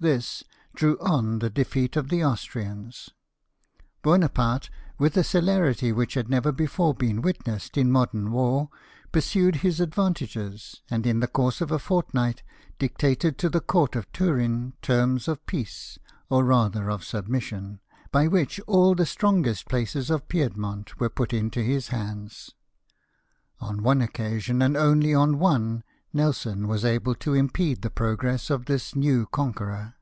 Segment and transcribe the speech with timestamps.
[0.00, 0.44] This
[0.76, 3.10] drew on the defeat of the Austrians.
[4.02, 8.68] Buonaparte, with a celerity which had never before been witnessed in modem war,
[9.10, 12.44] pursued his advantages, and in the course of a fortnight
[12.78, 15.98] dictated to the Court of Turin terms of peace,
[16.30, 17.80] or rather of submission,
[18.12, 22.52] by which all the strongest places of Piedmont were put into his hands.
[23.58, 28.64] On one occasion, and only on one, Nelson was able to impede the progress of
[28.64, 29.94] this new conqueror.